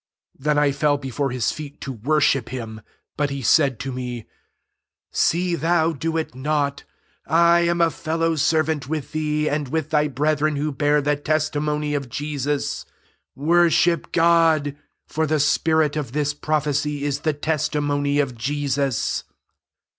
10 0.39 0.43
Then 0.45 0.57
I 0.57 0.71
fell 0.71 0.97
before 0.97 1.29
his 1.29 1.51
feet 1.51 1.79
to 1.81 1.91
worship 1.91 2.49
him. 2.49 2.81
But 3.17 3.29
he 3.29 3.43
said 3.43 3.77
tome, 3.79 3.95
^^ 3.97 4.25
See 5.11 5.53
thou 5.53 5.91
do 5.91 6.17
it 6.17 6.33
not: 6.33 6.85
I 7.27 7.59
am 7.67 7.81
a 7.81 7.91
fellow 7.91 8.35
servant 8.35 8.89
with 8.89 9.11
thee, 9.11 9.47
and 9.47 9.67
with 9.67 9.91
thy 9.91 10.07
brethren 10.07 10.55
who 10.55 10.71
bear 10.71 11.03
the 11.03 11.15
testimony 11.17 11.93
of 11.93 12.09
Jesus: 12.09 12.87
worship 13.35 14.11
Grod: 14.11 14.75
(for 15.05 15.27
the 15.27 15.39
spirit 15.39 15.95
of 15.95 16.13
this 16.13 16.33
prophecy 16.33 17.03
is 17.03 17.19
the 17.19 17.33
testimony 17.33 18.17
of 18.17 18.35
Jesus.") 18.35 19.23